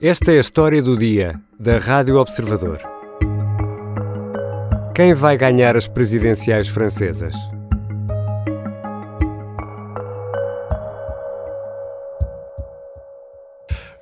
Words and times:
Esta 0.00 0.30
é 0.30 0.36
a 0.36 0.40
história 0.40 0.80
do 0.80 0.96
dia 0.96 1.40
da 1.58 1.76
Rádio 1.76 2.18
Observador. 2.20 2.78
Quem 4.94 5.12
vai 5.12 5.36
ganhar 5.36 5.76
as 5.76 5.88
presidenciais 5.88 6.68
francesas? 6.68 7.34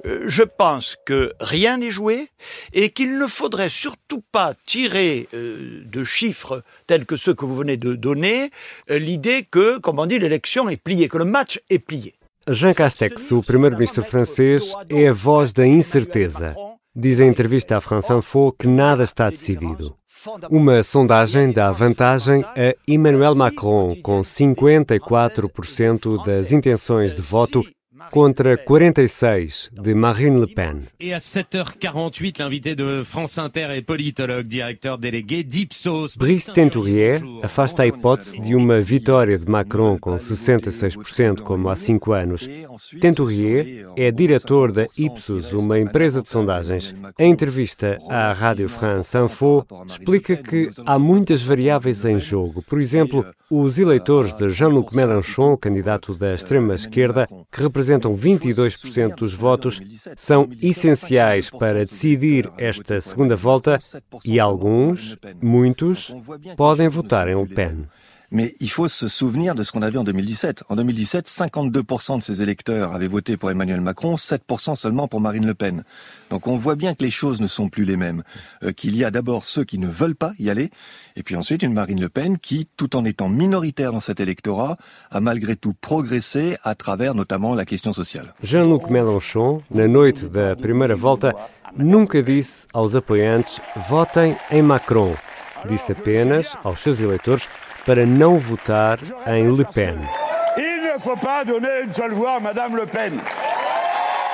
Euh, 0.05 0.29
je 0.29 0.43
pense 0.43 0.99
que 1.07 1.33
rien 1.41 1.79
n'est 1.79 1.91
joué 1.91 2.29
et 2.75 2.91
qu'il 2.91 3.17
ne 3.17 3.27
faudrait 3.27 3.71
surtout 3.71 4.23
pas 4.31 4.53
tirer 4.67 5.29
euh, 5.33 5.83
de 5.87 6.05
chiffres 6.05 6.63
tels 6.87 7.07
que 7.07 7.17
ceux 7.17 7.33
que 7.33 7.47
vous 7.47 7.57
venez 7.57 7.79
de 7.79 7.95
donner 7.95 8.51
euh, 8.91 8.99
l'idée 8.99 9.45
que, 9.51 9.79
comme 9.79 9.99
on 9.99 10.05
dit, 10.05 10.19
l'élection 10.19 10.69
est 10.69 10.77
pliée, 10.77 11.09
que 11.09 11.17
le 11.17 11.25
match 11.25 11.59
est 11.71 11.79
plié. 11.79 12.13
Jean 12.49 12.73
Castex, 12.73 13.33
o 13.33 13.43
primeiro-ministro 13.43 14.05
francês, 14.05 14.73
é 14.89 15.09
a 15.09 15.13
voz 15.13 15.53
da 15.53 15.67
incerteza. 15.67 16.55
Diz 16.95 17.19
em 17.19 17.29
entrevista 17.29 17.77
à 17.77 17.81
France 17.81 18.13
Info 18.13 18.53
que 18.53 18.69
nada 18.69 19.03
está 19.03 19.29
decidido. 19.29 19.97
Uma 20.49 20.85
sondagem 20.85 21.51
dá 21.51 21.73
vantagem 21.73 22.45
a 22.45 22.73
Emmanuel 22.87 23.35
Macron, 23.35 23.97
com 24.01 24.21
54% 24.21 26.25
das 26.25 26.53
intenções 26.53 27.17
de 27.17 27.23
voto 27.23 27.65
contra 28.11 28.57
46 28.57 29.71
de 29.73 29.95
Marine 29.95 30.41
Le 30.41 30.47
Pen. 30.47 30.83
Et 31.01 31.13
à 31.13 31.19
7h48, 31.19 32.39
l'invité 32.39 32.75
de 32.75 33.03
France 33.05 33.39
Inter 33.39 33.69
est 33.77 33.83
politologue, 33.83 34.47
directeur 34.47 34.99
délégué 34.99 35.43
d'Ipsos. 35.43 36.17
Brice 36.17 36.53
Tentourier 36.53 37.21
afasta 37.43 37.83
a 37.83 37.87
hipótese 37.87 38.41
de 38.41 38.55
uma 38.55 38.81
vitória 38.81 39.39
de 39.39 39.47
Macron 39.47 39.99
com 39.99 40.15
66%, 40.15 41.43
como 41.43 41.69
há 41.69 41.77
cinco 41.77 42.13
anos. 42.13 42.49
Tentourier 43.01 43.87
é 43.97 44.11
diretor 44.11 44.73
da 44.73 44.87
Ipsos, 44.97 45.53
uma 45.53 45.79
empresa 45.79 46.23
de 46.23 46.29
sondagens. 46.29 46.95
Em 47.19 47.31
entrevista 47.31 47.99
à 48.09 48.33
Rádio 48.33 48.69
France 48.69 49.17
Info, 49.17 49.65
explica 49.87 50.37
que 50.37 50.71
há 50.85 50.99
muitas 50.99 51.43
variáveis 51.43 52.05
em 52.05 52.19
jogo. 52.19 52.63
Por 52.63 52.81
exemplo, 52.81 53.27
os 53.51 53.79
eleitores 53.79 54.35
de 54.35 54.51
Jean-Luc 54.51 54.95
Mélenchon, 54.95 55.57
candidato 55.57 56.15
da 56.17 56.35
extrema-esquerda, 56.35 57.29
que 57.53 57.63
representam 57.87 58.17
22% 58.17 59.15
dos 59.15 59.33
votos, 59.33 59.81
são 60.17 60.49
essenciais 60.61 61.49
para 61.49 61.81
decidir 61.81 62.51
esta 62.59 63.01
segunda 63.01 63.37
volta 63.37 63.79
e 64.25 64.41
alguns, 64.41 65.17
muitos, 65.41 66.15
podem 66.57 66.89
votar 66.89 67.29
em 67.29 67.41
Le 67.41 67.47
Pen. 67.47 67.87
Mais 68.31 68.55
il 68.61 68.71
faut 68.71 68.89
se 68.89 69.09
souvenir 69.09 69.55
de 69.55 69.63
ce 69.63 69.73
qu'on 69.73 69.83
a 69.83 69.91
vu 69.91 69.99
en 69.99 70.05
2017. 70.05 70.65
En 70.69 70.77
2017, 70.77 71.29
52% 71.29 72.19
de 72.19 72.23
ses 72.23 72.43
électeurs 72.43 72.93
avaient 72.93 73.07
voté 73.07 73.37
pour 73.37 73.51
Emmanuel 73.51 73.81
Macron, 73.81 74.17
7% 74.17 74.75
seulement 74.75 75.09
pour 75.09 75.21
Marine 75.21 75.47
Le 75.47 75.55
Pen. 75.55 75.85
Donc 76.31 76.47
on 76.47 76.57
voit 76.57 76.75
bien 76.75 76.95
que 76.95 77.05
les 77.05 77.11
choses 77.11 77.41
ne 77.41 77.47
sont 77.47 77.69
plus 77.69 77.85
les 77.85 77.97
mêmes. 77.97 78.23
Euh, 78.65 78.73
qu'il 78.73 78.97
y 78.97 79.05
a 79.05 79.11
d'abord 79.11 79.45
ceux 79.45 79.65
qui 79.65 79.79
ne 79.79 79.87
veulent 79.87 80.17
pas 80.17 80.33
y 80.39 80.51
aller, 80.51 80.71
et 81.15 81.23
puis 81.23 81.37
ensuite 81.37 81.63
une 81.63 81.73
Marine 81.73 82.01
Le 82.01 82.09
Pen 82.09 82.39
qui, 82.39 82.69
tout 82.77 82.97
en 82.97 83.05
étant 83.05 83.29
minoritaire 83.29 83.93
dans 83.93 84.01
cet 84.01 84.21
électorat, 84.21 84.77
a 85.11 85.21
malgré 85.21 85.57
tout 85.57 85.75
progressé 85.75 86.57
à 86.65 86.75
travers 86.75 87.15
notamment 87.15 87.55
la 87.55 87.65
question 87.65 87.93
sociale. 87.93 88.35
Jean-Luc 88.43 88.91
Mélenchon, 88.91 89.61
na 89.71 89.87
noite 89.87 90.29
da 90.31 90.57
primeira 90.57 90.95
volta, 90.95 91.33
nunca 91.77 92.23
disse 92.23 92.67
aos 92.73 92.97
apoiantes 92.97 93.61
votem 93.89 94.37
em 94.51 94.63
Macron. 94.63 95.15
Disse 95.69 95.93
apenas 95.93 96.57
aos 96.65 96.81
seus 96.81 97.01
eleitores 97.01 97.49
para 97.87 98.05
não 98.05 98.37
votar 98.37 98.99
em 99.29 99.49
Le 99.57 99.65
Pen. 99.65 99.95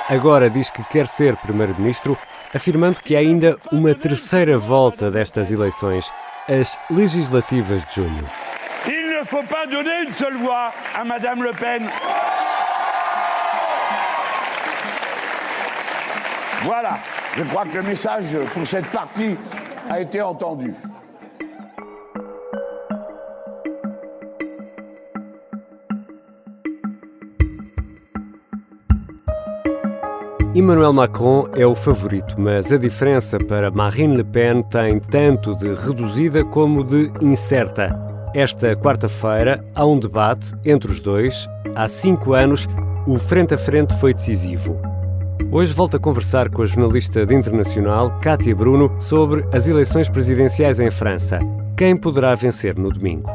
Agora 0.09 0.49
diz 0.49 0.71
que 0.71 0.83
quer 0.85 1.07
ser 1.07 1.35
primeiro-ministro, 1.37 2.17
afirmando 2.53 2.99
que 2.99 3.15
há 3.15 3.19
ainda 3.19 3.57
uma 3.71 3.93
terceira 3.93 4.57
volta 4.57 5.11
destas 5.11 5.51
eleições, 5.51 6.11
as 6.49 6.77
legislativas 6.89 7.85
de 7.85 7.95
junho. 7.95 8.25
Il 8.87 9.19
ne 9.19 9.23
faut 9.23 9.43
pas 9.43 9.65
donner 9.65 10.03
une 10.03 10.13
seule 10.13 10.37
voix 10.37 10.71
à 10.93 11.03
Madame 11.05 11.43
Le 11.43 11.51
Pen. 11.51 11.87
Voilà, 16.63 16.97
je 17.37 17.43
crois 17.43 17.65
que 17.65 17.77
le 17.77 17.83
message 17.83 18.25
pour 18.53 18.67
cette 18.67 18.87
partie 18.87 19.37
a 19.89 19.99
été 19.99 20.21
entendu. 20.21 20.73
Emmanuel 30.55 30.93
Macron 30.93 31.47
é 31.55 31.65
o 31.65 31.73
favorito, 31.73 32.35
mas 32.39 32.71
a 32.71 32.77
diferença 32.77 33.39
para 33.39 33.71
Marine 33.71 34.17
Le 34.17 34.23
Pen 34.23 34.61
tem 34.61 34.99
tanto 34.99 35.55
de 35.55 35.73
reduzida 35.73 36.45
como 36.45 36.83
de 36.83 37.11
incerta. 37.21 37.99
Esta 38.35 38.75
quarta-feira 38.75 39.65
há 39.73 39.83
um 39.83 39.97
debate 39.97 40.53
entre 40.63 40.91
os 40.91 41.01
dois. 41.01 41.47
Há 41.73 41.87
cinco 41.87 42.33
anos, 42.33 42.67
o 43.07 43.17
frente 43.17 43.55
a 43.55 43.57
frente 43.57 43.97
foi 43.97 44.13
decisivo. 44.13 44.79
Hoje 45.51 45.73
volto 45.73 45.97
a 45.97 45.99
conversar 45.99 46.49
com 46.49 46.61
a 46.61 46.67
jornalista 46.67 47.25
de 47.25 47.33
internacional, 47.33 48.19
Kátia 48.19 48.55
Bruno, 48.55 48.95
sobre 49.01 49.43
as 49.51 49.67
eleições 49.67 50.07
presidenciais 50.07 50.79
em 50.79 50.91
França. 50.91 51.39
Quem 51.75 51.97
poderá 51.97 52.35
vencer 52.35 52.77
no 52.77 52.91
domingo? 52.91 53.27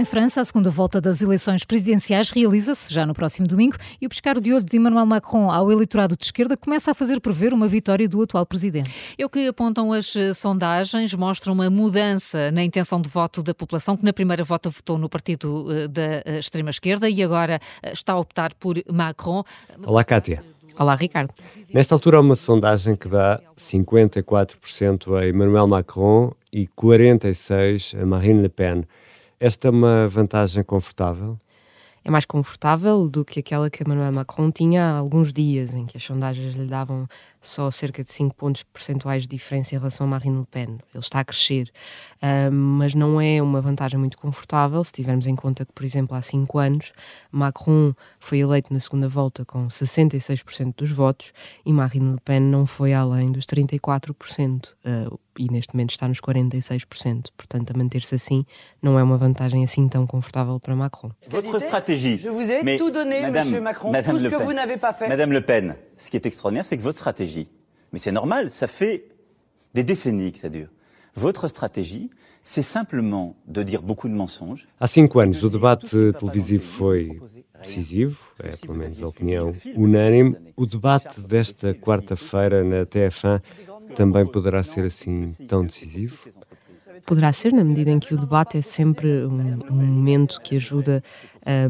Em 0.00 0.04
França, 0.06 0.40
a 0.40 0.44
segunda 0.46 0.70
volta 0.70 0.98
das 0.98 1.20
eleições 1.20 1.62
presidenciais 1.62 2.30
realiza-se 2.30 2.90
já 2.90 3.04
no 3.04 3.12
próximo 3.12 3.46
domingo 3.46 3.76
e 4.00 4.06
o 4.06 4.08
pescar 4.08 4.40
de 4.40 4.50
olho 4.50 4.64
de 4.64 4.74
Emmanuel 4.78 5.04
Macron 5.04 5.50
ao 5.50 5.70
eleitorado 5.70 6.16
de 6.16 6.24
esquerda 6.24 6.56
começa 6.56 6.92
a 6.92 6.94
fazer 6.94 7.20
prever 7.20 7.52
uma 7.52 7.68
vitória 7.68 8.08
do 8.08 8.22
atual 8.22 8.46
presidente. 8.46 8.90
É 9.18 9.26
o 9.26 9.28
que 9.28 9.46
apontam 9.46 9.92
as 9.92 10.16
eh, 10.16 10.32
sondagens, 10.32 11.12
mostram 11.12 11.52
uma 11.52 11.68
mudança 11.68 12.50
na 12.50 12.64
intenção 12.64 12.98
de 12.98 13.10
voto 13.10 13.42
da 13.42 13.52
população, 13.52 13.94
que 13.94 14.02
na 14.02 14.10
primeira 14.10 14.42
volta 14.42 14.70
votou 14.70 14.96
no 14.96 15.06
partido 15.06 15.66
eh, 15.70 15.86
da 15.86 16.22
eh, 16.24 16.38
extrema-esquerda 16.38 17.06
e 17.06 17.22
agora 17.22 17.60
está 17.84 18.14
a 18.14 18.18
optar 18.18 18.54
por 18.54 18.82
Macron. 18.90 19.44
Olá, 19.84 20.02
Kátia. 20.02 20.42
Olá, 20.78 20.94
Ricardo. 20.94 21.34
Nesta 21.74 21.94
altura 21.94 22.16
há 22.16 22.20
uma 22.20 22.36
sondagem 22.36 22.96
que 22.96 23.06
dá 23.06 23.38
54% 23.54 25.18
a 25.18 25.28
Emmanuel 25.28 25.66
Macron 25.66 26.32
e 26.50 26.66
46% 26.68 28.00
a 28.00 28.06
Marine 28.06 28.40
Le 28.40 28.48
Pen. 28.48 28.86
Esta 29.42 29.68
é 29.68 29.70
uma 29.70 30.06
vantagem 30.06 30.62
confortável? 30.62 31.40
É 32.04 32.10
mais 32.10 32.26
confortável 32.26 33.08
do 33.08 33.24
que 33.24 33.40
aquela 33.40 33.70
que 33.70 33.82
Emmanuel 33.82 34.12
Macron 34.12 34.50
tinha 34.50 34.84
há 34.84 34.98
alguns 34.98 35.32
dias, 35.32 35.74
em 35.74 35.86
que 35.86 35.96
as 35.96 36.04
sondagens 36.04 36.54
lhe 36.54 36.66
davam 36.66 37.08
só 37.40 37.70
cerca 37.70 38.04
de 38.04 38.12
5 38.12 38.34
pontos 38.34 38.62
percentuais 38.62 39.22
de 39.22 39.28
diferença 39.28 39.74
em 39.74 39.78
relação 39.78 40.06
a 40.06 40.10
Marine 40.10 40.40
Le 40.40 40.46
Pen. 40.50 40.78
Ele 40.94 41.02
está 41.02 41.20
a 41.20 41.24
crescer, 41.24 41.70
uh, 42.22 42.52
mas 42.52 42.94
não 42.94 43.20
é 43.20 43.40
uma 43.42 43.60
vantagem 43.60 43.98
muito 43.98 44.18
confortável 44.18 44.82
se 44.84 44.92
tivermos 44.92 45.26
em 45.26 45.34
conta 45.34 45.64
que, 45.64 45.72
por 45.72 45.84
exemplo, 45.84 46.16
há 46.16 46.22
5 46.22 46.58
anos 46.58 46.92
Macron 47.32 47.92
foi 48.18 48.38
eleito 48.40 48.72
na 48.72 48.80
segunda 48.80 49.08
volta 49.08 49.44
com 49.44 49.66
66% 49.68 50.74
dos 50.76 50.90
votos 50.90 51.32
e 51.64 51.72
Marine 51.72 52.12
Le 52.12 52.20
Pen 52.20 52.40
não 52.40 52.66
foi 52.66 52.92
além 52.92 53.32
dos 53.32 53.46
34%. 53.46 54.68
Uh, 54.84 55.18
e 55.38 55.50
neste 55.50 55.74
momento 55.74 55.92
está 55.92 56.06
nos 56.06 56.20
46%. 56.20 57.28
Portanto, 57.36 57.70
a 57.74 57.78
manter-se 57.78 58.14
assim 58.14 58.44
não 58.82 58.98
é 58.98 59.02
uma 59.02 59.16
vantagem 59.16 59.64
assim 59.64 59.88
tão 59.88 60.06
confortável 60.06 60.60
para 60.60 60.76
Macron. 60.76 61.10
Votre 61.30 61.56
stratégie. 61.60 62.18
Je 62.18 62.28
vous 62.28 62.50
ai 62.50 62.62
Mais, 62.62 62.78
tout 62.78 62.90
donné, 62.90 63.22
Madame- 63.22 63.44
Monsieur 63.44 63.60
Macron, 63.62 63.90
Madame 63.92 64.16
tout 64.16 64.18
ce 64.18 64.28
que 64.28 64.36
vous 64.36 64.52
n'avez 64.52 64.76
pas 64.76 64.92
fait. 64.92 65.08
Madame 65.08 65.32
Le 65.32 65.40
Pen, 65.40 65.76
ce 66.00 66.10
qui 66.10 66.16
est 66.16 66.26
extraordinaire, 66.26 66.64
c'est 66.64 66.78
que 66.78 66.82
votre 66.82 66.98
stratégie, 66.98 67.48
mais 67.92 67.98
c'est 67.98 68.12
normal, 68.12 68.50
ça 68.50 68.66
fait 68.66 69.04
des 69.74 69.84
décennies 69.84 70.32
que 70.32 70.38
ça 70.38 70.48
dure. 70.48 70.68
Votre 71.14 71.48
stratégie, 71.48 72.10
c'est 72.44 72.62
simplement 72.62 73.36
de 73.46 73.62
dire 73.62 73.82
beaucoup 73.82 74.08
de 74.08 74.14
mensonges. 74.14 74.66
Há 74.80 74.86
cinco 74.86 75.20
anos, 75.20 75.42
o 75.42 75.50
debate 75.50 76.12
televisivo 76.12 76.64
foi 76.64 77.20
decisivo, 77.58 78.18
é 78.42 78.56
pelo 78.56 78.74
menos 78.74 79.02
a 79.02 79.08
opinião 79.08 79.52
unânime. 79.76 80.36
O 80.56 80.66
debate 80.66 81.20
desta 81.20 81.74
quarta-feira 81.74 82.64
na 82.64 82.86
TF1 82.86 83.42
também 83.94 84.26
poderá 84.26 84.62
ser 84.62 84.84
assim 84.84 85.26
tão 85.48 85.64
decisivo? 85.64 86.16
Poderá 87.06 87.32
ser, 87.32 87.52
na 87.52 87.64
medida 87.64 87.90
em 87.90 87.98
que 87.98 88.14
o 88.14 88.18
debate 88.18 88.58
é 88.58 88.62
sempre 88.62 89.24
um, 89.24 89.58
um 89.70 89.86
momento 89.86 90.40
que 90.40 90.56
ajuda 90.56 91.02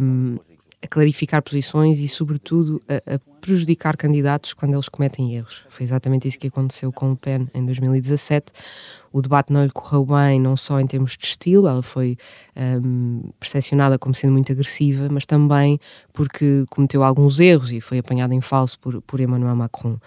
um, 0.01 0.37
a 0.83 0.87
clarificar 0.89 1.43
posições 1.43 1.99
e, 1.99 2.09
sobretudo, 2.09 2.81
a, 2.89 3.15
a 3.15 3.19
prejudicar 3.41 3.97
candidatos 3.97 4.53
quando 4.53 4.75
eles 4.75 4.89
cometem 4.89 5.35
erros. 5.35 5.63
Foi 5.69 5.85
exatamente 5.85 6.29
isso 6.29 6.39
que 6.39 6.47
aconteceu 6.47 6.93
com 6.93 7.11
Le 7.11 7.17
Pen 7.17 7.49
em 7.55 7.65
2017. 7.65 8.53
O 9.13 9.21
debate 9.21 9.53
não 9.53 9.65
lhe 9.65 9.71
correu 9.71 10.05
bem, 10.05 10.41
não 10.41 10.57
só 10.57 10.79
em 10.79 10.87
termos 10.87 11.17
de 11.17 11.25
estilo, 11.25 11.67
ela 11.67 11.83
foi 11.83 12.17
um, 12.57 13.31
percepcionada 13.41 13.99
como 13.99 14.15
sendo 14.15 14.33
muito 14.33 14.53
agressiva, 14.53 15.09
mas 15.11 15.27
também 15.27 15.81
porque 16.13 16.65
cometeu 16.71 17.03
alguns 17.03 17.41
erros 17.41 17.73
e 17.73 17.81
foi 17.81 17.99
apanhada 17.99 18.35
em 18.35 18.41
falso 18.41 18.79
por, 18.79 19.03
por 19.03 19.21
Emmanuel 19.21 19.57
Macron. 19.57 19.99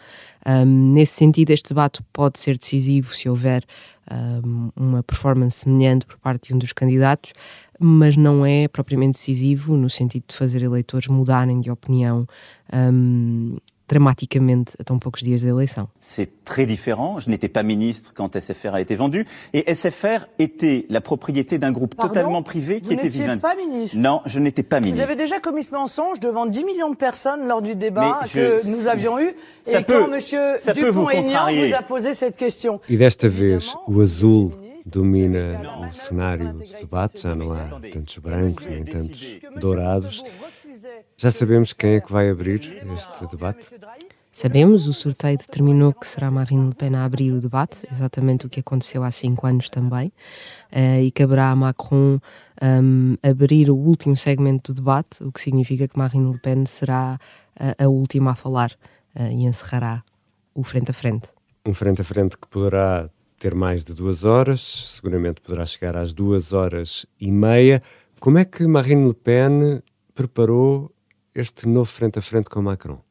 Um, 0.46 0.94
nesse 0.94 1.14
sentido, 1.14 1.52
este 1.52 1.70
debate 1.70 2.02
pode 2.14 2.40
ser 2.40 2.58
decisivo 2.58 3.16
se 3.16 3.28
houver 3.28 3.66
um, 4.46 4.70
uma 4.76 5.04
performance 5.04 5.60
semelhante 5.60 6.06
por 6.06 6.18
parte 6.18 6.48
de 6.48 6.56
um 6.56 6.58
dos 6.58 6.74
candidatos, 6.74 7.34
mas 7.84 8.16
não 8.16 8.46
é 8.46 8.68
propriamente 8.68 9.18
decisivo 9.20 9.76
no 9.76 9.90
sentido 9.90 10.24
de 10.28 10.36
fazer 10.36 10.62
eleitores 10.64 11.08
mudarem 11.08 11.60
de 11.62 11.70
opinião 11.70 12.26
um, 12.74 13.58
dramatiquement 13.88 14.64
à 14.80 14.84
tão 14.84 14.98
poucos 14.98 15.22
dias 15.22 15.44
da 15.44 15.50
eleição. 15.50 15.88
C'est 16.00 16.44
très 16.46 16.66
différent. 16.66 17.20
Je 17.20 17.30
n'étais 17.30 17.50
pas 17.50 17.64
ministre 17.64 18.14
quand 18.16 18.34
SFR 18.40 18.74
a 18.76 18.82
été 18.82 18.96
vendu. 18.96 19.26
Et 19.54 19.72
SFR 19.76 20.26
était 20.40 20.86
la 20.90 21.02
propriété 21.02 21.60
d'un 21.60 21.72
groupe 21.72 21.94
Pardon 21.96 22.14
totalement 22.14 22.42
privé 22.44 22.80
qui 22.80 22.88
Vous 22.88 22.94
était 22.94 23.04
n'étiez 23.04 23.22
Vivendi. 23.22 23.42
pas 23.42 23.56
ministre 23.56 24.00
Non, 24.00 24.22
je 24.26 24.40
n'étais 24.40 24.64
pas 24.64 24.80
Vous 24.80 24.86
ministre. 24.86 25.04
avez 25.04 25.16
déjà 25.18 25.40
commis 25.40 25.64
ce 25.64 25.74
mensonge 25.74 26.20
devant 26.22 26.46
10 26.46 26.64
millions 26.64 26.90
de 26.92 26.96
personnes 26.96 27.46
lors 27.48 27.62
du 27.62 27.76
débat 27.76 28.20
Mais 28.22 28.28
je- 28.30 28.34
que 28.62 28.68
nous 28.68 28.88
avions 28.88 29.20
eu. 29.20 29.32
Ça 29.66 29.80
et 29.82 29.84
peut- 29.84 30.00
quand 30.00 30.12
M. 30.14 30.20
vous 30.66 30.74
Dupont-Aignan 30.74 31.24
contrarier. 31.24 31.68
vous 31.70 31.76
a 31.76 31.82
posé 31.84 32.14
cette 32.14 32.38
question. 32.38 32.80
E 32.90 32.96
desta 32.96 33.28
vez 33.28 33.58
o 33.88 34.00
azul 34.02 34.52
domina 34.86 35.88
o 35.90 35.94
cenário 35.94 36.54
do 36.54 36.60
debate, 36.60 37.22
já 37.22 37.36
não 37.36 37.54
há 37.54 37.80
tantos 37.92 38.18
brancos 38.18 38.66
nem 38.66 38.84
tantos 38.84 39.40
dourados. 39.60 40.24
Já 41.18 41.32
sabemos 41.32 41.74
quem 41.74 41.96
é 41.96 42.02
que 42.02 42.12
vai 42.12 42.30
abrir 42.30 42.60
este 42.96 43.28
debate? 43.28 43.66
Sabemos, 44.32 44.88
o 44.88 44.94
sorteio 44.94 45.38
determinou 45.38 45.94
que 45.94 46.08
será 46.08 46.32
Marine 46.32 46.70
Le 46.70 46.74
Pen 46.74 46.96
a 46.96 47.04
abrir 47.04 47.32
o 47.32 47.40
debate, 47.40 47.88
exatamente 47.92 48.48
o 48.48 48.50
que 48.50 48.62
aconteceu 48.62 49.04
há 49.04 49.12
cinco 49.12 49.46
anos 49.46 49.70
também, 49.70 50.12
eh, 50.72 51.04
e 51.04 51.12
caberá 51.12 51.52
a 51.52 51.56
Macron 51.56 52.20
um, 52.60 53.16
abrir 53.22 53.70
o 53.70 53.76
último 53.76 54.18
segmento 54.18 54.74
do 54.74 54.78
debate, 54.78 55.24
o 55.24 55.32
que 55.32 55.40
significa 55.40 55.88
que 55.88 56.00
Marine 56.00 56.34
Le 56.34 56.40
Pen 56.40 56.66
será 56.66 57.20
a, 57.56 57.84
a 57.84 57.88
última 57.88 58.32
a 58.32 58.36
falar 58.36 58.72
eh, 59.14 59.32
e 59.32 59.46
encerrará 59.46 60.04
o 60.56 60.64
frente 60.64 60.90
a 60.90 60.94
frente. 60.96 61.30
Um 61.64 61.74
frente 61.74 62.02
a 62.02 62.04
frente 62.04 62.36
que 62.36 62.48
poderá 62.48 63.08
ter 63.44 63.54
mais 63.54 63.84
de 63.84 63.94
duas 63.94 64.24
horas, 64.24 64.62
seguramente 64.62 65.42
poderá 65.42 65.66
chegar 65.66 65.98
às 65.98 66.14
duas 66.14 66.54
horas 66.54 67.06
e 67.20 67.30
meia. 67.30 67.84
Como 68.22 68.38
é 68.38 68.46
que 68.46 68.66
Marine 68.66 69.06
Le 69.06 69.14
Pen 69.14 69.82
preparou 70.16 70.90
este 71.36 71.68
novo 71.68 71.92
frente 71.92 72.18
a 72.18 72.22
frente 72.22 72.50
com 72.50 72.62
Macron? 72.62 73.02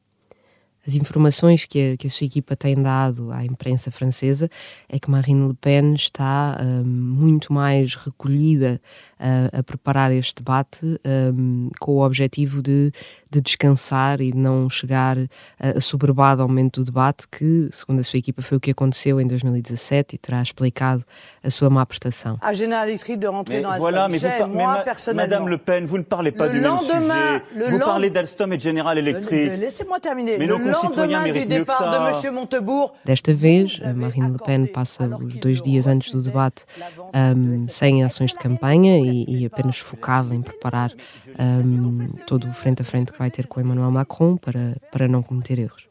As 0.87 0.97
informações 0.97 1.67
que 1.67 1.93
a, 1.93 1.97
que 1.99 2.07
a 2.07 2.11
sua 2.11 2.25
equipa 2.25 2.57
tem 2.57 2.75
dado 2.75 3.31
à 3.31 3.45
imprensa 3.45 3.91
francesa 3.91 4.49
é 4.89 4.99
que 4.99 5.11
Marine 5.11 5.49
Le 5.49 5.55
Pen 5.55 5.95
está 5.95 6.59
hum, 6.61 6.83
muito 6.83 7.53
mais 7.53 7.95
recolhida 7.95 8.81
a, 9.19 9.59
a 9.59 9.63
preparar 9.63 10.11
este 10.13 10.37
debate 10.37 10.99
hum, 11.37 11.69
com 11.79 11.93
o 11.93 12.05
objetivo 12.05 12.63
de, 12.63 12.91
de 13.33 13.41
descansar 13.41 14.21
e 14.21 14.31
de 14.31 14.37
não 14.39 14.69
chegar 14.69 15.17
a, 15.59 15.79
a 15.79 15.81
soberbado 15.81 16.43
aumento 16.43 16.81
do 16.81 16.85
debate, 16.87 17.27
que, 17.29 17.69
segundo 17.73 18.01
a 18.01 18.05
sua 18.05 18.19
equipa, 18.19 18.43
foi 18.43 18.57
o 18.59 18.61
que 18.61 18.71
aconteceu 18.71 19.21
em 19.21 19.27
2017 19.27 20.15
e 20.17 20.19
terá 20.19 20.43
explicado 20.43 21.05
a 21.43 21.51
sua 21.51 21.71
má 21.71 21.85
prestação. 21.87 22.39
À 22.41 22.53
Général 22.53 22.89
Electric 22.89 23.17
de 23.19 23.27
rentrer 23.27 23.61
Mais 23.63 23.75
dans 23.75 23.79
voilà, 23.81 24.09
mais, 24.09 24.23
vous 24.23 24.29
mais 24.29 24.47
moi, 24.49 24.75
ma- 24.75 24.79
personnellement. 24.81 25.23
Madame 25.37 25.49
Le 25.49 25.59
Pen, 25.59 25.87
vous 25.87 25.99
ne 25.99 26.03
parlez 26.03 26.33
pas 26.33 26.47
Le 26.47 26.53
du 26.53 26.61
même 26.61 26.79
sujet. 26.79 27.43
le 27.55 27.65
vous 27.71 27.79
parlez 27.79 28.11
d'Alstom 28.11 28.53
et 28.53 28.57
de 28.57 28.63
General 28.63 28.95
Le- 28.95 29.01
Electric. 29.09 29.31
le- 29.51 29.57
Laissez-moi 29.57 29.99
terminer. 30.01 30.39
Mais 30.39 30.47
le 30.47 30.57
lendemain 30.59 31.23
du 31.33 31.45
départ 31.47 31.91
de 31.91 32.27
M. 32.27 32.35
Montebourg, 32.35 32.93
Desta 33.05 33.33
vez, 33.33 33.81
a 33.85 33.93
Marine 33.95 34.33
Le 34.33 34.39
Pen 34.39 34.67
passa 34.67 35.07
os 35.07 35.37
dois 35.39 35.63
dias 35.63 35.87
antes 35.87 36.13
do 36.13 36.23
debate 36.23 36.65
um, 37.15 37.69
sem 37.69 38.05
ações 38.05 38.33
de 38.33 38.39
campanha 38.39 38.99
e, 38.99 39.25
e 39.29 39.47
apenas 39.47 39.79
focada 39.79 40.35
em 40.35 40.43
preparar 40.43 40.93
um, 41.39 42.09
todo 42.27 42.49
o 42.49 42.53
frente 42.53 42.83
a 42.83 42.85
frente 42.85 43.13
que 43.13 43.22
vai 43.23 43.31
ter 43.31 43.47
com 43.47 43.61
Emmanuel 43.61 43.93
Macron 43.93 44.37
para, 44.37 44.77
para 44.91 45.07
não 45.07 45.23
cometer 45.23 45.57
erros. 45.57 45.89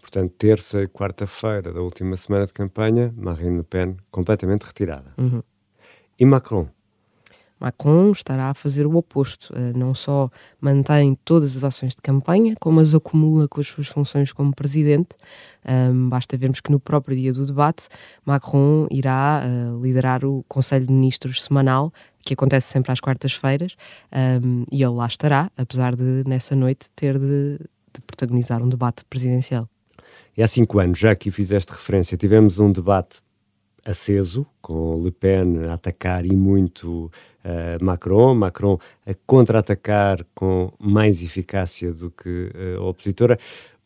Portanto, 0.00 0.32
terça 0.38 0.82
e 0.82 0.88
quarta-feira 0.88 1.70
da 1.70 1.82
última 1.82 2.16
semana 2.16 2.46
de 2.46 2.52
campanha, 2.52 3.12
Marine 3.14 3.58
Le 3.58 3.62
Pen 3.62 3.96
completamente 4.10 4.62
retirada. 4.62 5.12
Uhum. 5.18 5.42
E 6.18 6.24
Macron? 6.24 6.66
Macron 7.60 8.10
estará 8.10 8.50
a 8.50 8.54
fazer 8.54 8.86
o 8.86 8.96
oposto, 8.96 9.54
não 9.76 9.94
só 9.94 10.28
mantém 10.60 11.16
todas 11.24 11.56
as 11.56 11.62
ações 11.62 11.94
de 11.94 12.02
campanha, 12.02 12.56
como 12.58 12.80
as 12.80 12.92
acumula 12.92 13.46
com 13.46 13.60
as 13.60 13.68
suas 13.68 13.86
funções 13.86 14.32
como 14.32 14.52
presidente. 14.52 15.10
Um, 15.64 16.08
basta 16.08 16.36
vermos 16.36 16.60
que 16.60 16.72
no 16.72 16.80
próprio 16.80 17.16
dia 17.16 17.32
do 17.32 17.46
debate, 17.46 17.88
Macron 18.24 18.88
irá 18.90 19.42
eh, 19.44 19.80
liderar 19.80 20.24
o 20.24 20.44
Conselho 20.48 20.86
de 20.86 20.92
Ministros 20.92 21.44
semanal, 21.44 21.92
que 22.24 22.34
acontece 22.34 22.68
sempre 22.68 22.92
às 22.92 23.00
quartas-feiras, 23.00 23.76
um, 24.42 24.64
e 24.70 24.82
ele 24.82 24.92
lá 24.92 25.06
estará, 25.06 25.50
apesar 25.56 25.96
de 25.96 26.24
nessa 26.26 26.54
noite 26.54 26.88
ter 26.94 27.18
de, 27.18 27.58
de 27.92 28.00
protagonizar 28.06 28.62
um 28.62 28.68
debate 28.68 29.04
presidencial. 29.04 29.68
E 30.36 30.42
há 30.42 30.46
cinco 30.46 30.78
anos, 30.78 30.98
já 30.98 31.14
que 31.14 31.30
fizeste 31.30 31.72
referência, 31.72 32.16
tivemos 32.16 32.58
um 32.58 32.72
debate 32.72 33.20
aceso, 33.84 34.46
com 34.60 35.02
Le 35.02 35.10
Pen 35.10 35.66
a 35.68 35.74
atacar 35.74 36.24
e 36.24 36.34
muito 36.34 37.10
uh, 37.44 37.84
Macron, 37.84 38.34
Macron 38.34 38.78
a 39.06 39.12
contra-atacar 39.26 40.24
com 40.34 40.72
mais 40.78 41.22
eficácia 41.22 41.92
do 41.92 42.10
que 42.10 42.50
uh, 42.54 42.80
a 42.80 42.88
opositora. 42.88 43.38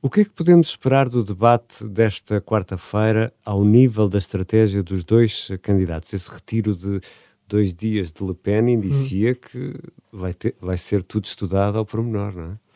O 0.02 0.10
que 0.10 0.20
é 0.20 0.24
que 0.24 0.30
podemos 0.30 0.68
esperar 0.68 1.08
do 1.08 1.24
debate 1.24 1.84
desta 1.88 2.40
quarta-feira 2.40 3.32
ao 3.44 3.64
nível 3.64 4.08
da 4.08 4.18
estratégia 4.18 4.82
dos 4.82 5.02
dois 5.02 5.48
candidatos? 5.62 6.12
Esse 6.12 6.32
retiro 6.32 6.76
de 6.76 7.00
dois 7.48 7.74
dias 7.74 8.12
de 8.12 8.24
Le 8.24 8.34
Pen 8.34 8.68
indicia 8.70 9.34
que 9.34 9.74
vai, 10.12 10.34
ter, 10.34 10.54
vai 10.60 10.76
ser 10.76 11.02
tudo 11.02 11.24
estudado 11.24 11.78
ao 11.78 11.86
pormenor, 11.86 12.34
não 12.34 12.52
é? 12.52 12.66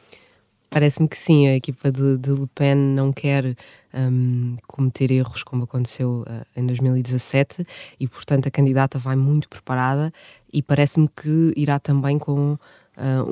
Parece-me 0.70 1.08
que 1.08 1.18
sim, 1.18 1.48
a 1.48 1.56
equipa 1.56 1.90
de, 1.90 2.16
de, 2.16 2.30
Le 2.30 2.46
Pen 2.54 2.76
não 2.76 3.12
quer 3.12 3.56
um, 3.92 4.56
cometer 4.68 5.10
erros 5.10 5.42
como 5.42 5.64
aconteceu 5.64 6.22
uh, 6.22 6.46
em 6.56 6.64
2017 6.64 7.66
e, 7.98 8.06
portanto, 8.06 8.46
a 8.46 8.52
candidata 8.52 8.96
vai 8.96 9.16
muito 9.16 9.48
preparada 9.48 10.12
e 10.52 10.62
parece-me 10.62 11.08
que 11.08 11.52
irá 11.56 11.80
também 11.80 12.20
com 12.20 12.56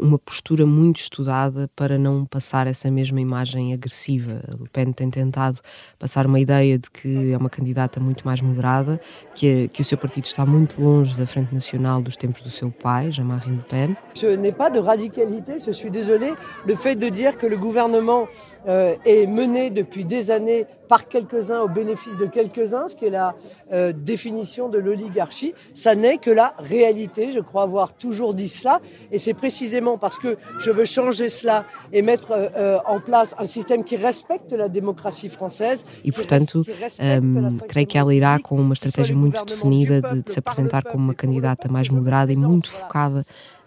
uma 0.00 0.18
postura 0.18 0.64
muito 0.64 1.00
estudada 1.00 1.68
para 1.76 1.98
não 1.98 2.24
passar 2.24 2.66
essa 2.66 2.90
mesma 2.90 3.20
imagem 3.20 3.74
agressiva. 3.74 4.42
A 4.48 4.62
Le 4.62 4.68
Pen 4.72 4.92
tem 4.92 5.10
tentado 5.10 5.58
passar 5.98 6.26
uma 6.26 6.40
ideia 6.40 6.78
de 6.78 6.90
que 6.90 7.32
é 7.32 7.36
uma 7.36 7.50
candidata 7.50 8.00
muito 8.00 8.26
mais 8.26 8.40
moderada, 8.40 9.00
que, 9.34 9.64
a, 9.64 9.68
que 9.68 9.82
o 9.82 9.84
seu 9.84 9.98
partido 9.98 10.24
está 10.24 10.46
muito 10.46 10.80
longe 10.80 11.18
da 11.18 11.26
Frente 11.26 11.52
Nacional 11.52 12.00
dos 12.00 12.16
tempos 12.16 12.42
do 12.42 12.50
seu 12.50 12.70
pai, 12.70 13.12
Jean-Marie 13.12 13.52
Le 13.52 13.62
Pen. 13.62 13.96
Je 14.14 14.28
n'ai 14.36 14.52
pas 14.52 14.70
de 14.70 14.78
radicalité, 14.78 15.58
je 15.58 15.70
suis 15.70 15.90
désolé. 15.90 16.32
Le 16.66 16.74
fait 16.74 16.96
de 16.96 17.08
dire 17.08 17.36
que 17.36 17.46
le 17.46 17.56
gouvernement 17.56 18.26
euh, 18.66 18.94
est 19.04 19.26
mené 19.26 19.70
depuis 19.70 20.04
des 20.04 20.30
années 20.30 20.66
par 20.88 21.06
quelques-uns 21.06 21.60
au 21.60 21.68
bénéfice 21.68 22.16
de 22.16 22.26
quelques-uns, 22.26 22.88
ce 22.88 22.96
qui 22.96 23.04
est 23.04 23.10
la 23.10 23.34
euh, 23.72 23.92
définition 23.92 24.68
de 24.68 24.78
l'oligarchie, 24.78 25.54
ça 25.74 25.94
n'est 25.94 26.18
que 26.18 26.30
la 26.30 26.54
réalité. 26.58 27.30
Je 27.32 27.40
crois 27.40 27.62
avoir 27.62 27.92
toujours 27.92 28.34
dit 28.34 28.48
cela. 28.48 28.80
Et 29.12 29.18
c'est 29.18 29.34
précisément 29.34 29.57
parce 30.00 30.18
que 30.18 30.36
je 30.60 30.70
veux 30.70 30.84
changer 30.84 31.28
cela 31.28 31.64
et 31.92 32.02
mettre 32.02 32.32
euh, 32.32 32.78
en 32.86 33.00
place 33.00 33.34
un 33.38 33.46
système 33.46 33.84
qui 33.84 33.96
respecte 33.96 34.52
la 34.52 34.68
démocratie 34.68 35.28
française. 35.28 35.84
E, 36.04 36.12
portanto, 36.12 36.64
um, 37.00 37.58
creio 37.66 37.86
que 37.86 37.98
ela 37.98 38.14
irá 38.14 38.38
com 38.38 38.56
uma 38.56 38.74
estratégia 38.74 39.16
muito 39.16 39.44
definida 39.44 40.00
de, 40.00 40.22
de 40.22 40.32
se 40.32 40.38
apresentar 40.38 40.82
como 40.84 41.04
uma 41.04 41.14
candidata 41.14 41.68
mais 41.70 41.88
moderada 41.88 42.32
e 42.32 42.36
muito 42.36 42.70
focada 42.70 43.24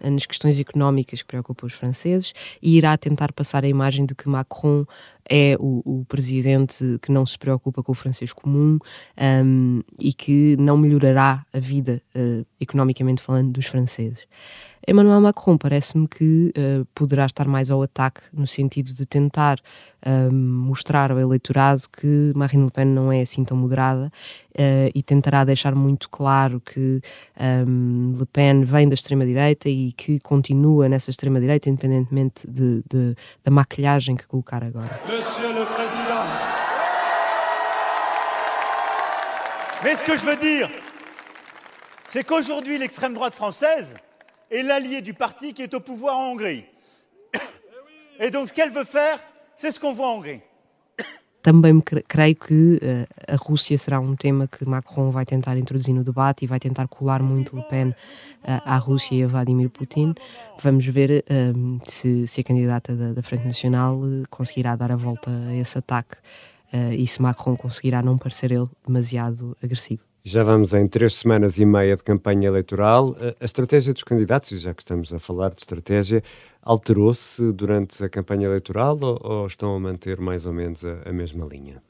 nas 0.10 0.26
questões 0.26 0.60
económicas 0.60 1.22
que 1.22 1.28
preocupam 1.28 1.68
os 1.68 1.74
franceses 1.74 2.34
e 2.62 2.78
irá 2.78 2.98
tentar 2.98 3.32
passar 3.32 3.64
a 3.64 3.68
imagem 3.68 4.06
de 4.06 4.16
que 4.16 4.28
Macron 4.30 4.86
é 5.30 5.56
o, 5.60 6.00
o 6.02 6.06
presidente 6.06 6.98
que 7.02 7.12
não 7.12 7.26
se 7.26 7.38
preocupa 7.38 7.84
com 7.84 7.92
o 7.92 7.96
francês 7.96 8.34
comum 8.34 8.80
um, 9.46 9.82
e 10.00 10.14
que 10.14 10.56
não 10.58 10.78
melhorará 10.78 11.46
a 11.54 11.60
vida, 11.60 12.02
uh, 12.16 12.46
economicamente 12.60 13.22
falando, 13.22 13.52
dos 13.52 13.68
franceses. 13.68 14.26
Emmanuel 14.88 15.22
Macron 15.22 15.58
parece-me 15.58 16.08
que 16.08 16.52
uh, 16.58 16.86
poderá 16.96 17.28
estar 17.28 17.48
mais 17.48 17.70
ao 17.70 17.84
ataque 17.84 18.22
no 18.34 18.48
sentido 18.48 18.94
de 18.94 19.06
tentar 19.06 19.60
uh, 20.04 20.34
mostrar 20.34 21.12
ao 21.12 21.20
eleitorado 21.20 21.84
que 21.92 22.34
Marine 22.36 22.66
Le 22.66 22.72
Pen 22.72 22.86
não 22.86 23.12
é 23.12 23.22
assim 23.22 23.46
tão 23.46 23.56
moderada 23.56 24.12
uh, 24.58 24.92
e 24.94 25.04
tentará 25.04 25.44
deixar 25.44 25.76
muito 25.76 26.10
claro 26.10 26.60
que 26.60 27.00
um, 27.40 28.16
Le 28.18 28.26
Pen 28.26 28.64
vem 28.64 28.90
da 28.90 28.96
extrema-direita 28.96 29.70
e 29.70 29.92
que 29.92 30.20
continua 30.20 30.90
nessa 30.90 31.12
extrema-direita, 31.12 31.70
independentemente 31.70 32.48
de, 32.48 32.84
de, 32.90 33.16
da 33.44 33.52
maquilhagem 33.52 34.16
que 34.16 34.26
colocar 34.26 34.64
agora. 34.64 35.00
Monsieur 35.08 35.54
le 35.54 35.66
Président, 35.68 36.26
mais 39.84 40.00
ce 40.00 40.04
que 40.04 40.18
je 40.18 40.26
veux 40.26 40.38
dire, 40.38 40.70
c'est 42.08 42.24
qu'aujourd'hui 42.24 42.80
l'extrême 42.80 43.14
droite 43.14 43.36
française 43.36 43.94
est 44.51 44.63
l'allié 44.63 45.01
du 45.01 45.13
parti 45.13 45.53
qui 45.53 45.63
est 45.63 45.74
au 45.74 45.79
pouvoir 45.79 46.17
en 46.17 46.31
Hongrie. 46.31 46.65
Et 48.20 48.29
donc 48.29 48.50
ce 48.50 48.53
qu'elle 48.53 48.72
veut 48.72 48.84
faire, 48.84 49.20
c'est 49.55 49.72
ce 49.72 49.79
qu'on 49.79 49.93
voit 49.93 50.10
en 50.10 50.17
Hongrie. 50.17 50.41
Também 51.41 51.81
creio 51.81 52.36
que 52.36 52.79
uh, 52.84 53.08
a 53.27 53.36
Rússia 53.36 53.75
será 53.75 54.00
um 54.00 54.15
tema 54.15 54.48
que 54.48 54.63
Macron 54.63 55.10
vai 55.10 55.25
tentar 55.25 55.58
introduzir 55.58 55.91
no 55.96 56.03
debate 56.03 56.46
e 56.46 56.48
vai 56.48 56.60
tentar 56.60 56.88
colar 56.88 57.24
muito 57.24 57.55
Le 57.55 57.63
Pen 57.63 57.88
uh, 57.88 57.93
à 58.43 58.77
Rússia 58.77 59.15
e 59.15 59.24
a 59.24 59.27
Vladimir 59.27 59.72
Putin. 59.72 60.13
Vamos 60.62 60.86
ver 60.86 61.24
uh, 61.24 61.79
se, 61.88 62.27
se, 62.27 62.41
a 62.41 62.43
candidata 62.43 62.96
da, 62.96 63.13
da 63.13 63.24
Frente 63.24 63.46
Nacional 63.46 64.00
conseguirá 64.29 64.75
dar 64.75 64.91
a 64.91 64.96
volta 64.96 65.31
a 65.31 65.55
esse 65.55 65.77
ataque 65.79 66.17
e 66.74 67.05
se 67.05 67.22
Macron 67.22 67.58
conseguirá 67.58 68.01
não 68.01 68.17
parecer 68.17 68.50
ele 68.50 68.70
demasiado 68.86 69.58
agressivo. 69.62 70.11
Já 70.24 70.44
vamos 70.44 70.72
em 70.75 70.88
três 70.88 71.16
semanas 71.16 71.58
e 71.58 71.66
meia 71.66 71.96
de 71.96 72.04
campanha 72.04 72.48
eleitoral. 72.48 73.16
A 73.40 73.44
estratégia 73.44 73.92
dos 73.92 74.04
candidatos, 74.04 74.62
já 74.62 74.72
que 74.72 74.84
estamos 74.84 75.12
a 75.12 75.18
falar 75.18 75.50
de 75.50 75.62
estratégia, 75.62 76.22
alterou-se 76.62 77.51
durante 77.51 78.04
a 78.04 78.10
campanha 78.10 78.46
eleitoral 78.46 79.00
ou, 79.01 79.20
ou, 79.20 79.48
estão 79.48 79.75
a 79.75 79.80
manter 79.80 80.20
mais 80.20 80.46
ou 80.46 80.54
menos 80.54 80.86
a, 80.86 81.10
a 81.10 81.12
mesma 81.12 81.44
linha? 81.46 81.82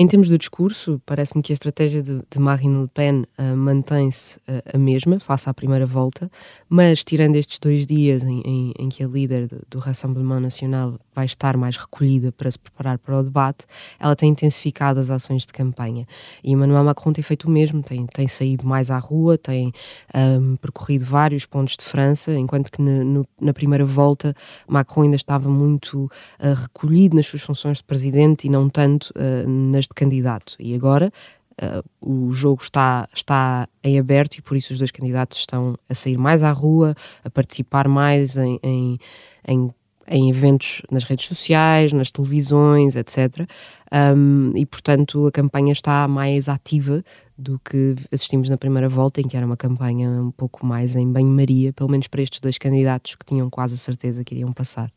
Em 0.00 0.08
termos 0.08 0.28
de 0.28 0.38
discurso, 0.38 0.98
parece-me 1.04 1.42
que 1.42 1.52
a 1.52 1.54
estratégia 1.54 2.02
de, 2.02 2.22
de 2.30 2.38
Marine 2.38 2.80
Le 2.80 2.88
Pen 2.88 3.26
uh, 3.38 3.54
mantém-se 3.54 4.38
uh, 4.48 4.62
a 4.72 4.78
mesma, 4.78 5.20
face 5.20 5.50
à 5.50 5.52
primeira 5.52 5.84
volta, 5.84 6.30
mas 6.70 7.04
tirando 7.04 7.36
estes 7.36 7.58
dois 7.58 7.86
dias 7.86 8.22
em, 8.22 8.40
em, 8.40 8.72
em 8.78 8.88
que 8.88 9.04
a 9.04 9.06
líder 9.06 9.46
do, 9.46 9.60
do 9.68 9.78
Rassemblement 9.78 10.40
Nacional 10.40 10.98
vai 11.14 11.26
estar 11.26 11.54
mais 11.54 11.76
recolhida 11.76 12.32
para 12.32 12.50
se 12.50 12.58
preparar 12.58 12.98
para 12.98 13.18
o 13.18 13.22
debate, 13.22 13.66
ela 13.98 14.16
tem 14.16 14.30
intensificado 14.30 14.98
as 15.00 15.10
ações 15.10 15.42
de 15.42 15.52
campanha. 15.52 16.06
E 16.42 16.50
Emmanuel 16.50 16.84
Macron 16.84 17.12
tem 17.12 17.22
feito 17.22 17.46
o 17.46 17.50
mesmo, 17.50 17.82
tem, 17.82 18.06
tem 18.06 18.26
saído 18.26 18.66
mais 18.66 18.90
à 18.90 18.96
rua, 18.96 19.36
tem 19.36 19.70
um, 20.14 20.56
percorrido 20.56 21.04
vários 21.04 21.44
pontos 21.44 21.76
de 21.76 21.84
França, 21.84 22.32
enquanto 22.32 22.72
que 22.72 22.80
no, 22.80 23.04
no, 23.04 23.26
na 23.38 23.52
primeira 23.52 23.84
volta 23.84 24.34
Macron 24.66 25.02
ainda 25.02 25.16
estava 25.16 25.50
muito 25.50 26.04
uh, 26.04 26.54
recolhido 26.54 27.16
nas 27.16 27.26
suas 27.26 27.42
funções 27.42 27.78
de 27.78 27.84
presidente 27.84 28.46
e 28.46 28.50
não 28.50 28.70
tanto 28.70 29.12
nas 29.46 29.89
de 29.90 29.94
candidato. 29.94 30.56
E 30.58 30.74
agora 30.74 31.12
uh, 31.60 31.84
o 32.00 32.32
jogo 32.32 32.62
está, 32.62 33.08
está 33.14 33.68
em 33.82 33.98
aberto 33.98 34.36
e 34.36 34.42
por 34.42 34.56
isso 34.56 34.72
os 34.72 34.78
dois 34.78 34.90
candidatos 34.90 35.38
estão 35.38 35.76
a 35.88 35.94
sair 35.94 36.16
mais 36.16 36.42
à 36.42 36.52
rua, 36.52 36.94
a 37.24 37.30
participar 37.30 37.88
mais 37.88 38.36
em, 38.36 38.58
em, 38.62 38.98
em 39.46 39.70
em 40.10 40.28
eventos 40.28 40.82
nas 40.90 41.04
redes 41.04 41.26
sociais, 41.26 41.92
nas 41.92 42.10
televisões, 42.10 42.96
etc. 42.96 43.48
Um, 43.92 44.52
e, 44.56 44.66
portanto, 44.66 45.26
a 45.26 45.30
campanha 45.30 45.72
está 45.72 46.08
mais 46.08 46.48
ativa 46.48 47.04
do 47.38 47.60
que 47.60 47.94
assistimos 48.10 48.48
na 48.48 48.58
primeira 48.58 48.88
volta, 48.88 49.20
em 49.20 49.24
que 49.28 49.36
era 49.36 49.46
uma 49.46 49.56
campanha 49.56 50.10
um 50.10 50.32
pouco 50.32 50.66
mais 50.66 50.96
em 50.96 51.10
banho-maria, 51.10 51.72
pelo 51.72 51.88
menos 51.88 52.08
para 52.08 52.22
estes 52.22 52.40
dois 52.40 52.58
candidatos 52.58 53.14
que 53.14 53.24
tinham 53.24 53.48
quase 53.48 53.74
a 53.74 53.78
certeza 53.78 54.24
que 54.24 54.34
iriam 54.34 54.52
passar. 54.52 54.90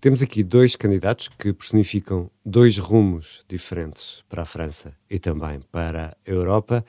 Temos 0.00 0.22
aqui 0.22 0.42
dois 0.42 0.76
candidatos 0.76 1.28
que 1.28 1.52
personificam 1.52 2.30
dois 2.44 2.78
rumos 2.78 3.44
diferentes 3.48 4.22
para 4.28 4.42
a 4.42 4.44
França 4.44 4.94
e 5.08 5.18
também 5.18 5.60
para 5.72 6.08
a 6.08 6.30
Europa. 6.30 6.84